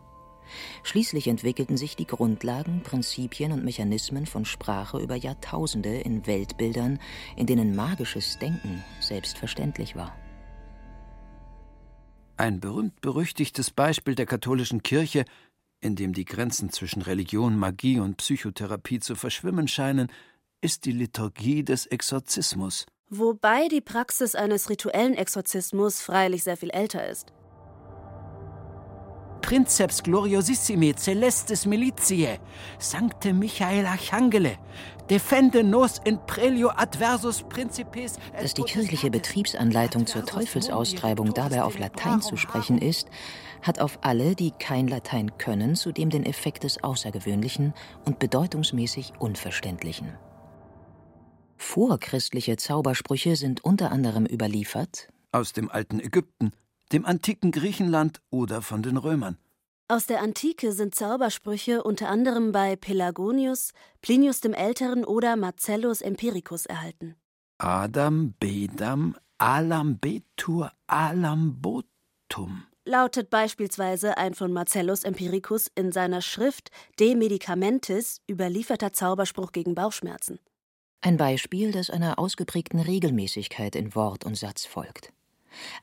Schließlich 0.84 1.28
entwickelten 1.28 1.78
sich 1.78 1.96
die 1.96 2.08
Grundlagen, 2.08 2.82
Prinzipien 2.84 3.52
und 3.52 3.64
Mechanismen 3.64 4.26
von 4.26 4.46
Sprache 4.46 5.00
über 5.00 5.16
Jahrtausende 5.16 6.00
in 6.00 6.26
Weltbildern, 6.28 7.00
in 7.36 7.46
denen 7.46 7.76
magisches 7.76 8.38
Denken 8.40 8.84
selbstverständlich 9.00 9.96
war. 9.96 10.16
Ein 12.38 12.60
berühmt-berüchtigtes 12.60 13.72
Beispiel 13.72 14.16
der 14.16 14.26
katholischen 14.26 14.82
Kirche 14.82 15.26
in 15.82 15.96
dem 15.96 16.14
die 16.14 16.26
Grenzen 16.26 16.72
zwischen 16.72 17.02
Religion, 17.02 17.58
Magie 17.58 18.00
und 18.00 18.18
Psychotherapie 18.18 19.00
zu 19.00 19.16
verschwimmen 19.16 19.68
scheinen, 19.68 20.12
ist 20.62 20.86
die 20.86 20.92
Liturgie 20.92 21.64
des 21.64 21.86
Exorzismus. 21.86 22.86
Wobei 23.10 23.68
die 23.70 23.82
Praxis 23.82 24.36
eines 24.36 24.70
rituellen 24.70 25.16
Exorzismus 25.16 26.02
freilich 26.02 26.44
sehr 26.44 26.58
viel 26.58 26.70
älter 26.70 27.08
ist. 27.08 27.32
Princeps 29.50 30.04
gloriosissime 30.04 30.94
celestis 30.96 31.66
militiae, 31.66 32.38
Sancte 32.78 33.34
Michael 33.34 33.88
Archangele, 33.88 34.60
defende 35.10 35.64
nos 35.64 36.00
in 36.06 36.20
prelio 36.28 36.70
adversus 36.70 37.42
principes. 37.50 38.20
Dass 38.40 38.54
die 38.54 38.62
kirchliche 38.62 39.10
Betriebsanleitung 39.10 40.06
zur 40.06 40.24
Teufelsaustreibung 40.24 41.34
dabei 41.34 41.64
auf 41.64 41.80
Latein 41.80 42.22
zu 42.22 42.38
sprechen 42.38 42.78
ist, 42.78 43.08
hat 43.64 43.80
auf 43.80 43.98
alle, 44.04 44.36
die 44.36 44.52
kein 44.52 44.88
Latein 44.88 45.36
können, 45.40 45.74
zudem 45.74 46.12
den 46.12 46.28
Effekt 46.28 46.64
des 46.64 46.84
Außergewöhnlichen 46.84 47.74
und 48.06 48.20
bedeutungsmäßig 48.20 49.14
Unverständlichen. 49.18 50.16
Vorchristliche 51.58 52.56
Zaubersprüche 52.58 53.36
sind 53.36 53.64
unter 53.64 53.92
anderem 53.92 54.28
überliefert 54.28 55.10
aus 55.32 55.54
dem 55.54 55.70
alten 55.70 56.00
Ägypten, 56.00 56.52
dem 56.92 57.06
antiken 57.06 57.52
Griechenland 57.52 58.22
oder 58.30 58.62
von 58.62 58.84
den 58.84 58.98
Römern. 58.98 59.38
Aus 59.88 60.06
der 60.06 60.22
Antike 60.22 60.72
sind 60.72 60.94
Zaubersprüche 60.94 61.84
unter 61.84 62.10
anderem 62.10 62.52
bei 62.52 62.76
Pelagonius, 62.76 63.72
Plinius 64.02 64.40
dem 64.40 64.54
Älteren 64.54 65.04
oder 65.04 65.36
Marcellus 65.36 66.02
Empiricus 66.02 66.66
erhalten. 66.68 67.16
Adam 67.58 68.36
bedam 68.40 69.16
alambetur 69.40 70.72
alambotum 70.88 72.64
lautet 72.90 73.30
beispielsweise 73.30 74.18
ein 74.18 74.34
von 74.34 74.52
Marcellus 74.52 75.04
Empiricus 75.04 75.68
in 75.76 75.92
seiner 75.92 76.22
Schrift 76.22 76.72
De 77.00 77.16
Medicamentis 77.16 78.22
überlieferter 78.30 78.92
Zauberspruch 78.94 79.52
gegen 79.52 79.76
Bauchschmerzen. 79.76 80.40
Ein 81.02 81.16
Beispiel, 81.16 81.72
das 81.72 81.90
einer 81.90 82.20
ausgeprägten 82.20 82.80
Regelmäßigkeit 82.80 83.76
in 83.76 83.96
Wort 83.96 84.26
und 84.26 84.36
Satz 84.36 84.66
folgt. 84.66 85.14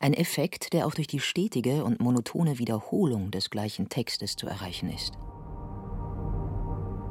Ein 0.01 0.15
Effekt, 0.15 0.73
der 0.73 0.87
auch 0.87 0.95
durch 0.95 1.07
die 1.07 1.21
stetige 1.21 1.85
und 1.85 2.01
monotone 2.01 2.59
Wiederholung 2.59 3.31
des 3.31 3.51
gleichen 3.51 3.89
Textes 3.89 4.37
zu 4.37 4.47
erreichen 4.47 4.91
ist. 4.91 5.15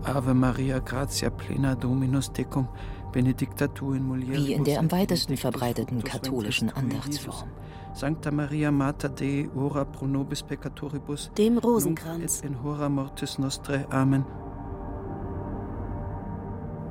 Ave 0.03 0.33
Maria 0.35 0.79
gratia 0.79 1.29
plena 1.31 1.73
Dominus 1.75 2.31
tecum, 2.31 2.67
benedicta 3.11 3.67
tu 3.67 3.93
in 3.93 4.03
mulieribus 4.03 4.47
Wie 4.47 4.53
in 4.53 4.63
der 4.63 4.79
am 4.79 4.91
weitesten 4.91 5.35
verbreiteten 5.35 6.03
katholischen 6.03 6.69
Andachtsform. 6.69 7.49
Sancta 7.93 8.29
Maria 8.29 8.71
Mater 8.71 9.09
Dei, 9.09 9.49
ora 9.55 9.83
pro 9.85 10.05
nobis 10.05 10.43
peccatoribus, 10.43 11.31
dem 11.37 11.57
Rosenkranz. 11.57 12.41
et 12.41 12.45
in 12.45 12.61
hora 12.61 12.87
mortis 12.89 13.39
nostre. 13.39 13.87
Amen. 13.89 14.25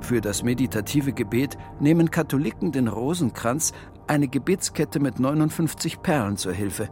Für 0.04 0.20
das 0.20 0.42
meditative 0.42 1.14
Gebet 1.14 1.56
nehmen 1.80 2.10
Katholiken 2.10 2.72
den 2.72 2.88
Rosenkranz, 2.88 3.72
eine 4.06 4.28
Gebetskette 4.28 5.00
mit 5.00 5.18
59 5.18 6.02
Perlen, 6.02 6.36
zur 6.36 6.52
Hilfe. 6.52 6.90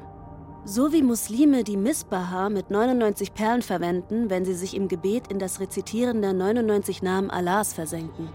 So 0.65 0.95
wie 0.95 1.03
Muslime 1.03 1.63
die 1.63 1.77
Misbaha 1.77 2.49
mit 2.49 2.71
99 2.71 3.35
Perlen 3.35 3.61
verwenden, 3.61 4.31
wenn 4.31 4.47
sie 4.47 4.55
sich 4.55 4.75
im 4.75 4.89
Gebet 4.89 5.31
in 5.31 5.39
das 5.39 5.61
Rezitieren 5.61 6.23
der 6.23 6.33
99 6.33 7.03
Namen 7.03 7.29
Allahs 7.29 7.75
versenken. 7.75 8.31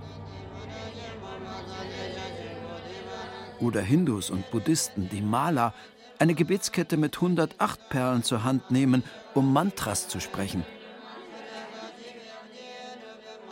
Oder 3.59 3.81
Hindus 3.81 4.29
und 4.29 4.51
Buddhisten, 4.51 5.09
die 5.09 5.23
Mala, 5.23 5.73
eine 6.19 6.35
Gebetskette 6.35 6.97
mit 6.97 7.15
108 7.15 7.89
Perlen 7.89 8.21
zur 8.21 8.43
Hand 8.43 8.69
nehmen, 8.69 9.03
um 9.33 9.51
Mantras 9.51 10.07
zu 10.07 10.19
sprechen. 10.19 10.63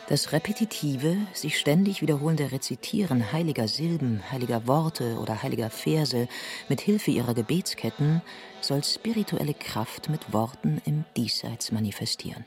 Das 0.08 0.30
repetitive, 0.32 1.16
sich 1.32 1.58
ständig 1.58 2.00
wiederholende 2.00 2.52
Rezitieren 2.52 3.32
heiliger 3.32 3.66
Silben, 3.66 4.22
heiliger 4.30 4.68
Worte 4.68 5.18
oder 5.18 5.42
heiliger 5.42 5.68
Verse 5.68 6.28
mit 6.68 6.80
Hilfe 6.80 7.10
ihrer 7.10 7.34
Gebetsketten 7.34 8.22
soll 8.60 8.84
spirituelle 8.84 9.54
Kraft 9.54 10.08
mit 10.08 10.32
Worten 10.32 10.80
im 10.84 11.04
Diesseits 11.16 11.72
manifestieren. 11.72 12.44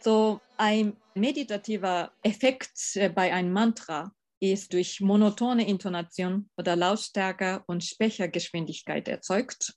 So 0.00 0.40
ein 0.56 0.96
meditativer 1.14 2.10
Effekt 2.22 2.98
bei 3.14 3.32
einem 3.32 3.52
Mantra 3.52 4.10
ist 4.40 4.72
durch 4.72 5.00
monotone 5.00 5.68
Intonation 5.68 6.50
oder 6.56 6.74
Lautstärke 6.74 7.62
und 7.66 7.84
Sprechergeschwindigkeit 7.84 9.06
erzeugt. 9.06 9.74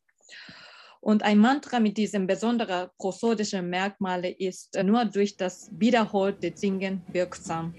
Und 1.04 1.22
ein 1.22 1.38
Mantra 1.38 1.82
mit 1.82 1.98
diesem 1.98 2.28
besonderen 2.28 2.88
prosodischen 2.98 3.70
Merkmale 3.70 4.30
ist 4.30 4.82
nur 4.82 5.04
durch 5.04 5.36
das 5.36 5.70
wiederholte 5.78 6.54
Singen 6.56 7.02
wirksam. 7.12 7.74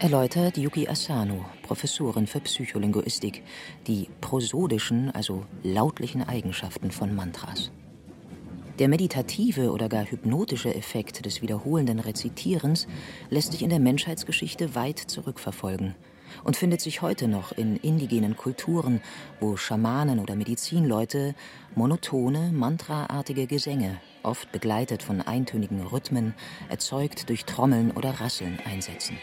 Erläutert 0.00 0.58
Yuki 0.58 0.88
Asano, 0.88 1.44
Professorin 1.62 2.26
für 2.26 2.40
Psycholinguistik, 2.40 3.44
die 3.86 4.08
prosodischen, 4.20 5.12
also 5.12 5.46
lautlichen 5.62 6.24
Eigenschaften 6.24 6.90
von 6.90 7.14
Mantras. 7.14 7.70
Der 8.80 8.88
meditative 8.88 9.70
oder 9.70 9.88
gar 9.88 10.04
hypnotische 10.04 10.74
Effekt 10.74 11.24
des 11.24 11.40
wiederholenden 11.40 12.00
Rezitierens 12.00 12.88
lässt 13.30 13.52
sich 13.52 13.62
in 13.62 13.70
der 13.70 13.78
Menschheitsgeschichte 13.78 14.74
weit 14.74 14.98
zurückverfolgen 14.98 15.94
und 16.44 16.56
findet 16.56 16.80
sich 16.80 17.02
heute 17.02 17.28
noch 17.28 17.52
in 17.52 17.76
indigenen 17.76 18.36
Kulturen, 18.36 19.00
wo 19.40 19.56
Schamanen 19.56 20.18
oder 20.18 20.36
Medizinleute 20.36 21.34
monotone, 21.74 22.50
mantraartige 22.52 23.46
Gesänge 23.46 24.00
oft 24.24 24.50
begleitet 24.52 25.02
von 25.02 25.20
eintönigen 25.20 25.86
Rhythmen, 25.86 26.34
erzeugt 26.68 27.28
durch 27.28 27.44
Trommeln 27.44 27.90
oder 27.90 28.20
Rasseln 28.20 28.58
einsetzen. 28.64 29.18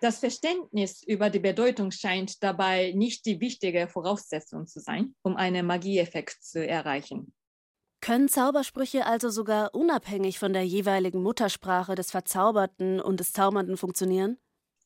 Das 0.00 0.18
Verständnis 0.18 1.02
über 1.02 1.30
die 1.30 1.38
Bedeutung 1.38 1.90
scheint 1.90 2.42
dabei 2.42 2.92
nicht 2.94 3.24
die 3.24 3.40
wichtige 3.40 3.88
Voraussetzung 3.88 4.66
zu 4.66 4.80
sein, 4.80 5.14
um 5.22 5.36
einen 5.36 5.66
Magieeffekt 5.66 6.44
zu 6.44 6.66
erreichen. 6.66 7.32
Können 8.02 8.28
Zaubersprüche 8.28 9.06
also 9.06 9.30
sogar 9.30 9.74
unabhängig 9.74 10.38
von 10.38 10.52
der 10.52 10.66
jeweiligen 10.66 11.22
Muttersprache 11.22 11.94
des 11.94 12.10
Verzauberten 12.10 13.00
und 13.00 13.18
des 13.18 13.32
Zaubernden 13.32 13.78
funktionieren? 13.78 14.36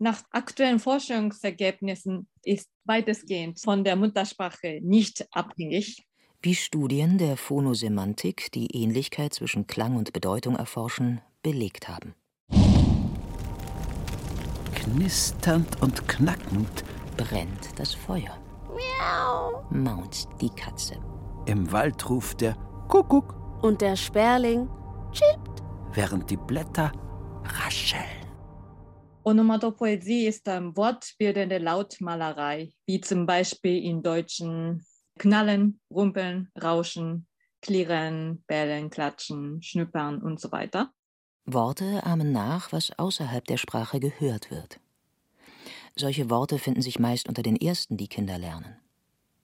Nach 0.01 0.23
aktuellen 0.31 0.79
Forschungsergebnissen 0.79 2.29
ist 2.45 2.69
weitestgehend 2.85 3.61
von 3.61 3.83
der 3.83 3.97
Muttersprache 3.97 4.79
nicht 4.81 5.27
abhängig. 5.33 6.07
Wie 6.41 6.55
Studien 6.55 7.19
der 7.19 7.37
Phonosemantik 7.37 8.53
die 8.53 8.69
Ähnlichkeit 8.69 9.35
zwischen 9.35 9.67
Klang 9.67 9.97
und 9.97 10.13
Bedeutung 10.13 10.55
erforschen, 10.55 11.21
belegt 11.43 11.89
haben. 11.89 12.15
Knisternd 14.73 15.83
und 15.83 16.07
knackend 16.07 16.85
brennt 17.17 17.77
das 17.77 17.93
Feuer. 17.93 18.39
Miau, 18.69 19.67
maunzt 19.71 20.29
die 20.41 20.51
Katze. 20.51 20.95
Im 21.47 21.73
Wald 21.73 22.09
ruft 22.09 22.41
der 22.41 22.55
Kuckuck 22.87 23.35
und 23.65 23.81
der 23.81 23.97
Sperling 23.97 24.69
chippt, 25.11 25.65
während 25.93 26.31
die 26.31 26.37
Blätter 26.37 26.93
rascheln. 27.45 28.28
Onomatopoesie 29.29 30.27
ist 30.27 30.49
eine 30.49 30.75
wortbildende 30.75 31.59
Lautmalerei, 31.59 32.73
wie 32.87 32.99
zum 33.03 33.27
Beispiel 33.27 33.85
in 33.85 34.03
deutschen 34.03 34.87
Knallen, 35.19 35.81
Rumpeln, 35.91 36.49
Rauschen, 36.59 37.27
Klirren, 37.61 38.43
Bellen, 38.47 38.89
Klatschen, 38.89 39.63
Schnüppern 39.63 40.23
und 40.23 40.41
so 40.41 40.51
weiter. 40.51 40.95
Worte 41.45 42.07
ahmen 42.07 42.33
nach, 42.33 42.73
was 42.73 42.99
außerhalb 42.99 43.45
der 43.45 43.59
Sprache 43.59 44.01
gehört 44.01 44.51
wird. 44.51 44.81
Solche 45.95 46.31
Worte 46.31 46.59
finden 46.59 46.81
sich 46.81 46.99
meist 46.99 47.29
unter 47.29 47.43
den 47.43 47.57
ersten, 47.57 47.99
die 47.99 48.09
Kinder 48.09 48.39
lernen. 48.39 48.77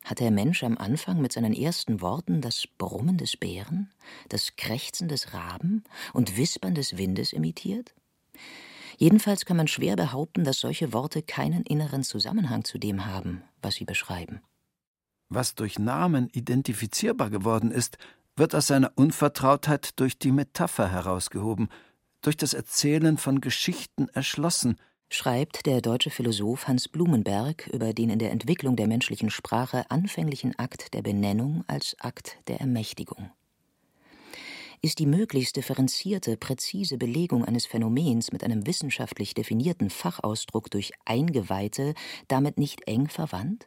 Hat 0.03 0.21
der 0.21 0.31
Mensch 0.31 0.65
am 0.65 0.79
Anfang 0.79 1.21
mit 1.21 1.33
seinen 1.33 1.53
ersten 1.53 2.01
Worten 2.01 2.41
das 2.41 2.67
Brummen 2.79 3.19
des 3.19 3.37
Bären, 3.37 3.91
das 4.31 4.57
Krächzen 4.57 5.09
des 5.09 5.35
Raben 5.35 5.85
und 6.15 6.39
Wispern 6.39 6.75
des 6.75 6.97
Windes 6.97 7.35
imitiert? 7.35 7.93
Jedenfalls 8.97 9.45
kann 9.45 9.57
man 9.57 9.69
schwer 9.69 9.97
behaupten, 9.97 10.45
dass 10.45 10.61
solche 10.61 10.93
Worte 10.93 11.23
keinen 11.23 11.63
inneren 11.63 12.03
Zusammenhang 12.03 12.65
zu 12.65 12.79
dem 12.79 13.07
haben, 13.07 13.43
was 13.63 13.75
sie 13.77 13.85
beschreiben. 13.85 14.41
Was 15.29 15.55
durch 15.55 15.79
Namen 15.79 16.29
identifizierbar 16.33 17.31
geworden 17.31 17.71
ist, 17.71 17.99
wird 18.37 18.55
aus 18.55 18.67
seiner 18.67 18.93
Unvertrautheit 18.97 19.99
durch 19.99 20.19
die 20.19 20.33
Metapher 20.33 20.91
herausgehoben, 20.91 21.69
durch 22.21 22.37
das 22.37 22.55
Erzählen 22.55 23.17
von 23.19 23.41
Geschichten 23.41 24.09
erschlossen, 24.09 24.77
schreibt 25.11 25.67
der 25.67 25.81
deutsche 25.81 26.11
Philosoph 26.11 26.67
Hans 26.67 26.89
Blumenberg 26.89 27.69
über 27.69 27.93
den 27.93 28.11
in 28.11 28.19
der 28.19 28.33
Entwicklung 28.33 28.77
der 28.77 28.89
menschlichen 28.89 29.31
Sprache 29.31 29.91
anfänglichen 29.91 30.59
Akt 30.59 30.95
der 30.95 31.03
Benennung 31.03 31.65
als 31.69 31.97
Akt 32.01 32.39
der 32.49 32.61
Ermächtigung. 32.61 33.31
Ist 34.85 34.99
die 34.99 35.07
möglichst 35.07 35.57
differenzierte, 35.57 36.37
präzise 36.37 36.99
Belegung 36.99 37.43
eines 37.43 37.65
Phänomens 37.65 38.33
mit 38.33 38.45
einem 38.45 38.67
wissenschaftlich 38.67 39.33
definierten 39.33 39.89
Fachausdruck 39.89 40.71
durch 40.71 40.93
Eingeweihte 41.07 41.95
damit 42.29 42.59
nicht 42.59 42.87
eng 42.87 43.09
verwandt? 43.09 43.67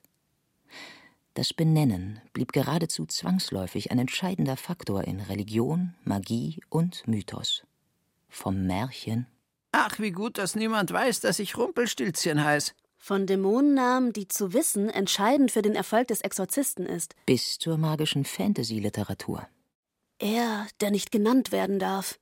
Das 1.34 1.56
Benennen 1.56 2.22
blieb 2.34 2.52
geradezu 2.52 3.08
zwangsläufig 3.08 3.90
ein 3.90 3.98
entscheidender 3.98 4.58
Faktor 4.58 5.06
in 5.06 5.20
Religion, 5.20 5.96
Magie 6.04 6.60
und 6.70 7.08
Mythos. 7.08 7.64
Vom 8.30 8.68
Märchen. 8.68 9.26
Ach, 9.72 9.98
wie 9.98 10.12
gut, 10.12 10.38
dass 10.38 10.56
niemand 10.56 10.94
weiß, 10.94 11.22
dass 11.22 11.40
ich 11.40 11.58
Rumpelstilzchen 11.58 12.44
heiß. 12.44 12.76
Von 13.00 13.26
Dämonennamen, 13.26 14.14
die 14.14 14.28
zu 14.28 14.54
wissen 14.54 14.88
entscheidend 14.92 15.50
für 15.50 15.64
den 15.64 15.74
Erfolg 15.74 16.10
des 16.10 16.22
Exorzisten 16.22 16.86
ist. 16.86 17.16
Bis 17.26 17.58
zur 17.58 17.80
magischen 17.80 18.24
Fantasy-Literatur. 18.24 19.48
Er, 20.20 20.68
der 20.82 20.90
nicht 20.90 21.12
genannt 21.12 21.52
werden 21.52 21.78
darf. 21.78 22.20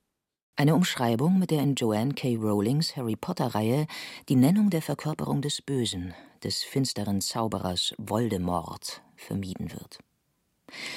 Eine 0.54 0.74
Umschreibung, 0.74 1.38
mit 1.38 1.50
der 1.50 1.62
in 1.62 1.74
Joanne 1.74 2.14
K. 2.14 2.36
Rowlings 2.36 2.94
Harry 2.96 3.16
Potter-Reihe 3.16 3.86
die 4.28 4.36
Nennung 4.36 4.68
der 4.70 4.82
Verkörperung 4.82 5.40
des 5.40 5.62
Bösen, 5.62 6.14
des 6.44 6.62
finsteren 6.62 7.20
Zauberers 7.22 7.94
Voldemort, 7.98 9.02
vermieden 9.16 9.72
wird. 9.72 9.98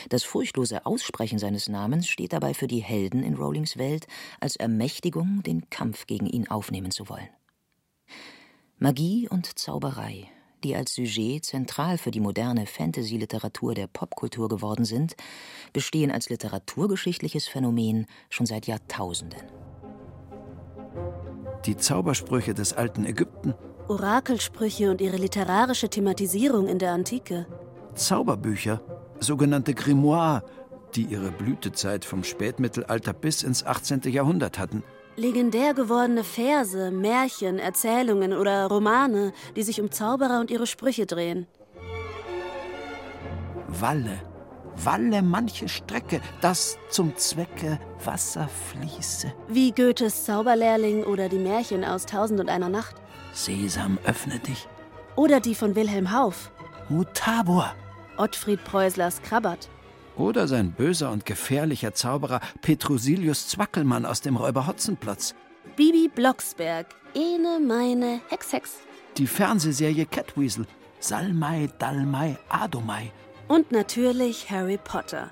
Das 0.09 0.23
furchtlose 0.23 0.85
Aussprechen 0.85 1.39
seines 1.39 1.69
Namens 1.69 2.07
steht 2.07 2.33
dabei 2.33 2.53
für 2.53 2.67
die 2.67 2.83
Helden 2.83 3.23
in 3.23 3.35
Rowlings 3.35 3.77
Welt 3.77 4.07
als 4.41 4.55
Ermächtigung, 4.55 5.41
den 5.43 5.69
Kampf 5.69 6.05
gegen 6.05 6.25
ihn 6.25 6.49
aufnehmen 6.49 6.91
zu 6.91 7.07
wollen. 7.07 7.29
Magie 8.77 9.27
und 9.29 9.59
Zauberei, 9.59 10.29
die 10.63 10.75
als 10.75 10.95
Sujet 10.95 11.45
zentral 11.45 11.97
für 11.97 12.11
die 12.11 12.19
moderne 12.19 12.65
Fantasy-Literatur 12.65 13.73
der 13.73 13.87
Popkultur 13.87 14.49
geworden 14.49 14.85
sind, 14.85 15.15
bestehen 15.73 16.11
als 16.11 16.29
literaturgeschichtliches 16.29 17.47
Phänomen 17.47 18.05
schon 18.29 18.45
seit 18.45 18.67
Jahrtausenden. 18.67 19.41
Die 21.65 21.77
Zaubersprüche 21.77 22.53
des 22.53 22.73
alten 22.73 23.05
Ägypten, 23.05 23.53
Orakelsprüche 23.87 24.91
und 24.91 25.01
ihre 25.01 25.17
literarische 25.17 25.89
Thematisierung 25.89 26.67
in 26.67 26.79
der 26.79 26.91
Antike, 26.91 27.47
Zauberbücher, 27.95 28.81
sogenannte 29.19 29.73
Grimoire, 29.73 30.43
die 30.95 31.03
ihre 31.03 31.31
Blütezeit 31.31 32.05
vom 32.05 32.23
Spätmittelalter 32.23 33.13
bis 33.13 33.43
ins 33.43 33.65
18. 33.65 34.01
Jahrhundert 34.03 34.57
hatten. 34.57 34.83
Legendär 35.19 35.73
gewordene 35.73 36.23
Verse, 36.23 36.91
Märchen, 36.91 37.59
Erzählungen 37.59 38.31
oder 38.31 38.67
Romane, 38.67 39.33
die 39.53 39.63
sich 39.63 39.81
um 39.81 39.91
Zauberer 39.91 40.39
und 40.39 40.49
ihre 40.49 40.65
Sprüche 40.65 41.05
drehen. 41.05 41.45
Walle, 43.67 44.21
walle 44.77 45.21
manche 45.21 45.67
Strecke, 45.67 46.21
dass 46.39 46.77
zum 46.89 47.17
Zwecke 47.17 47.79
Wasser 48.03 48.47
fließe. 48.71 49.33
Wie 49.49 49.73
Goethes 49.73 50.23
Zauberlehrling 50.23 51.03
oder 51.03 51.27
die 51.27 51.37
Märchen 51.37 51.83
aus 51.83 52.05
Tausend 52.05 52.39
und 52.39 52.49
einer 52.49 52.69
Nacht. 52.69 52.95
Sesam, 53.33 53.97
öffne 54.05 54.39
dich. 54.39 54.69
Oder 55.17 55.41
die 55.41 55.53
von 55.53 55.75
Wilhelm 55.75 56.13
Hauff. 56.13 56.49
Mutabor. 56.87 57.75
Ottfried 58.15 58.63
Preußlers 58.63 59.21
Krabbert. 59.21 59.69
Oder 60.19 60.49
sein 60.49 60.73
böser 60.73 61.11
und 61.11 61.25
gefährlicher 61.25 61.93
Zauberer 61.93 62.41
Petrusilius 62.61 63.47
Zwackelmann 63.47 64.05
aus 64.05 64.19
dem 64.19 64.35
Räuber 64.35 64.67
Hotzenplotz. 64.67 65.33
Bibi 65.77 66.09
Blocksberg, 66.13 66.87
Ene 67.15 67.61
meine 67.65 68.19
Hex 68.27 68.51
Hex. 68.51 68.79
Die 69.17 69.27
Fernsehserie 69.27 70.05
Catweasel. 70.05 70.67
Salmai, 70.99 71.69
Dalmai, 71.79 72.37
Adomai. 72.49 73.13
Und 73.47 73.71
natürlich 73.71 74.51
Harry 74.51 74.77
Potter. 74.77 75.31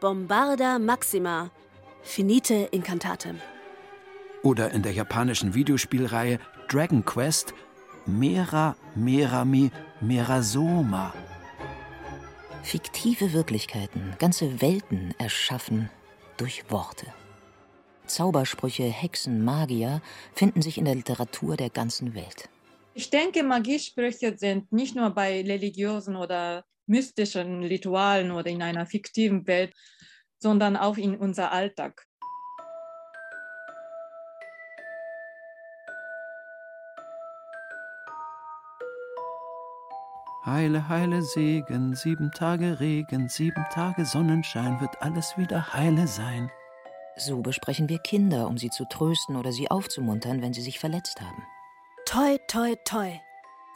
Bombarda 0.00 0.78
Maxima. 0.78 1.50
Finite 2.02 2.68
Incantatem. 2.70 3.40
Oder 4.44 4.70
in 4.70 4.82
der 4.82 4.92
japanischen 4.92 5.54
Videospielreihe 5.54 6.38
Dragon 6.68 7.04
Quest 7.04 7.52
Mera 8.06 8.76
Merami 8.94 9.72
Merasoma. 10.00 11.12
Fiktive 12.62 13.32
Wirklichkeiten, 13.32 14.14
ganze 14.18 14.60
Welten 14.60 15.14
erschaffen 15.18 15.90
durch 16.36 16.70
Worte. 16.70 17.06
Zaubersprüche, 18.06 18.84
Hexen, 18.84 19.44
Magier 19.44 20.02
finden 20.34 20.62
sich 20.62 20.78
in 20.78 20.84
der 20.84 20.94
Literatur 20.94 21.56
der 21.56 21.70
ganzen 21.70 22.14
Welt. 22.14 22.48
Ich 22.94 23.08
denke, 23.10 23.42
Magiesprüche 23.42 24.36
sind 24.36 24.72
nicht 24.72 24.94
nur 24.94 25.10
bei 25.10 25.40
religiösen 25.42 26.16
oder 26.16 26.64
mystischen 26.86 27.62
Ritualen 27.62 28.30
oder 28.30 28.50
in 28.50 28.62
einer 28.62 28.84
fiktiven 28.84 29.46
Welt, 29.46 29.74
sondern 30.38 30.76
auch 30.76 30.96
in 30.96 31.16
unser 31.16 31.52
Alltag. 31.52 32.06
Heile, 40.50 40.88
heile 40.88 41.22
Segen, 41.22 41.94
sieben 41.94 42.32
Tage 42.32 42.80
Regen, 42.80 43.28
sieben 43.28 43.64
Tage 43.72 44.04
Sonnenschein, 44.04 44.80
wird 44.80 45.00
alles 45.00 45.38
wieder 45.38 45.72
heile 45.74 46.08
sein. 46.08 46.50
So 47.16 47.40
besprechen 47.40 47.88
wir 47.88 48.00
Kinder, 48.00 48.48
um 48.48 48.58
sie 48.58 48.70
zu 48.70 48.84
trösten 48.84 49.36
oder 49.36 49.52
sie 49.52 49.70
aufzumuntern, 49.70 50.42
wenn 50.42 50.52
sie 50.52 50.62
sich 50.62 50.80
verletzt 50.80 51.20
haben. 51.20 51.44
Toi, 52.04 52.36
toi, 52.48 52.74
toi. 52.84 53.12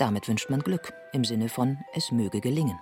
Damit 0.00 0.26
wünscht 0.26 0.50
man 0.50 0.62
Glück, 0.62 0.92
im 1.12 1.24
Sinne 1.24 1.48
von 1.48 1.78
es 1.94 2.10
möge 2.10 2.40
gelingen. 2.40 2.80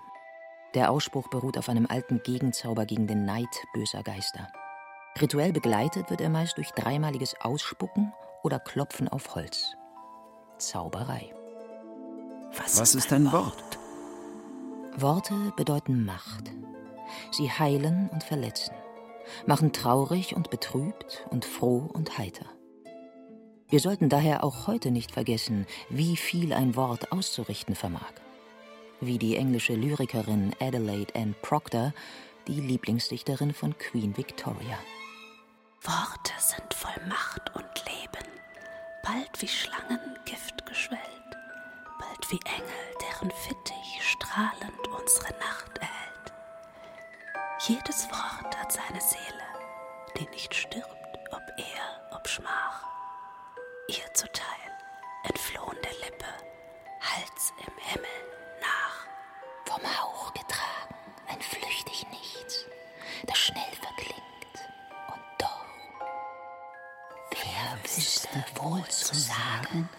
Der 0.72 0.90
Ausspruch 0.90 1.28
beruht 1.28 1.58
auf 1.58 1.68
einem 1.68 1.84
alten 1.84 2.22
Gegenzauber 2.22 2.86
gegen 2.86 3.06
den 3.06 3.26
Neid 3.26 3.54
böser 3.74 4.02
Geister. 4.02 4.48
Rituell 5.20 5.52
begleitet 5.52 6.08
wird 6.08 6.22
er 6.22 6.30
meist 6.30 6.56
durch 6.56 6.70
dreimaliges 6.70 7.38
Ausspucken 7.42 8.14
oder 8.42 8.58
Klopfen 8.58 9.08
auf 9.08 9.34
Holz. 9.34 9.76
Zauberei. 10.56 11.34
Was, 12.56 12.80
Was 12.80 12.94
ist 12.94 13.12
ein 13.12 13.30
Wort? 13.30 13.71
Worte 14.96 15.52
bedeuten 15.56 16.04
Macht. 16.04 16.52
Sie 17.30 17.50
heilen 17.50 18.10
und 18.12 18.22
verletzen. 18.22 18.74
machen 19.46 19.72
traurig 19.72 20.34
und 20.36 20.50
betrübt 20.50 21.24
und 21.30 21.44
froh 21.44 21.88
und 21.92 22.18
heiter. 22.18 22.46
Wir 23.68 23.80
sollten 23.80 24.08
daher 24.08 24.44
auch 24.44 24.66
heute 24.66 24.90
nicht 24.90 25.12
vergessen, 25.12 25.66
wie 25.88 26.16
viel 26.16 26.52
ein 26.52 26.76
Wort 26.76 27.12
auszurichten 27.12 27.74
vermag. 27.74 28.12
Wie 29.00 29.18
die 29.18 29.36
englische 29.36 29.74
Lyrikerin 29.74 30.54
Adelaide 30.60 31.14
Ann 31.14 31.34
Proctor, 31.40 31.94
die 32.46 32.60
Lieblingsdichterin 32.60 33.54
von 33.54 33.78
Queen 33.78 34.16
Victoria. 34.16 34.78
Worte 35.80 36.32
sind 36.38 36.74
voll 36.74 37.06
Macht 37.08 37.54
und 37.54 37.84
Leben, 37.86 38.28
bald 39.02 39.40
wie 39.40 39.48
Schlangen 39.48 40.18
Gift 40.26 40.66
geschwellt, 40.66 41.00
bald 41.98 42.30
wie 42.30 42.40
Engel, 42.44 42.96
deren 43.00 43.30
Fittich 43.30 44.02
strahlend 44.32 44.88
unsere 44.88 45.30
Nacht 45.38 45.78
erhält. 45.78 46.32
Jedes 47.66 48.08
Wort 48.10 48.56
hat 48.58 48.72
seine 48.72 49.00
Seele, 49.00 49.44
die 50.16 50.26
nicht 50.30 50.54
stirbt, 50.54 51.18
ob 51.32 51.42
er, 51.58 52.16
ob 52.16 52.26
Schmach 52.26 52.86
ihr 53.88 54.14
zuteil, 54.14 54.46
entflohen 55.24 55.76
der 55.84 55.92
Lippe, 56.06 56.32
Hals 57.00 57.52
im 57.58 57.76
Himmel 57.78 58.08
nach. 58.60 59.06
Vom 59.66 59.82
Hauch 59.82 60.32
getragen, 60.32 60.94
ein 61.28 61.40
flüchtig 61.42 62.06
Nichts, 62.10 62.64
das 63.26 63.36
schnell 63.38 63.72
verklingt. 63.82 64.22
Und 65.08 65.22
doch, 65.38 65.66
wer 67.30 67.84
wüsste 67.84 68.44
wohl 68.54 68.84
zu 68.88 69.14
sagen, 69.14 69.90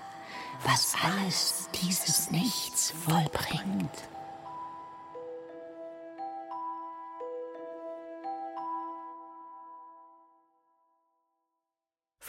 was 0.63 0.95
alles 1.03 1.69
dieses 1.71 2.31
Nichts 2.31 2.93
vollbringt. 3.05 4.07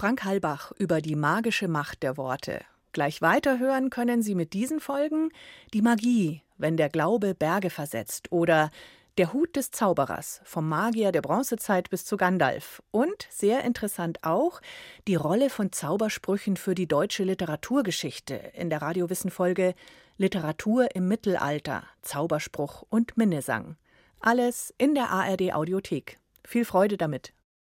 Frank 0.05 0.25
Halbach 0.25 0.71
über 0.77 1.01
die 1.01 1.17
magische 1.17 1.67
Macht 1.67 2.03
der 2.03 2.19
Worte. 2.19 2.61
Gleich 2.93 3.23
weiterhören 3.23 3.89
können 3.89 4.21
Sie 4.21 4.35
mit 4.35 4.53
diesen 4.53 4.79
Folgen 4.79 5.31
Die 5.73 5.81
Magie, 5.81 6.43
wenn 6.59 6.77
der 6.77 6.91
Glaube 6.91 7.35
Berge 7.35 7.71
versetzt 7.71 8.31
oder 8.31 8.71
Der 9.17 9.33
Hut 9.33 9.57
des 9.57 9.71
Zauberers 9.71 10.43
vom 10.45 10.69
Magier 10.69 11.11
der 11.11 11.23
Bronzezeit 11.23 11.89
bis 11.89 12.05
zu 12.05 12.19
Gandalf 12.19 12.83
und 12.91 13.27
sehr 13.31 13.65
interessant 13.65 14.19
auch 14.25 14.61
die 15.09 15.15
Rolle 15.15 15.49
von 15.49 15.73
Zaubersprüchen 15.73 16.59
für 16.59 16.75
die 16.75 16.87
deutsche 16.87 17.25
Literaturgeschichte 17.25 18.35
in 18.53 18.69
der 18.69 18.83
Radiowissen-Folge 18.83 19.73
Literatur 20.19 20.95
im 20.95 21.09
Mittelalter, 21.09 21.83
Zauberspruch 22.03 22.85
und 22.91 23.17
Minnesang. 23.17 23.77
Alles 24.21 24.75
in 24.77 24.95
der 24.95 25.09
ARD 25.09 25.55
Audiothek. 25.55 26.19
Viel 26.45 26.67
Freude 26.67 26.99
damit. 26.99 27.33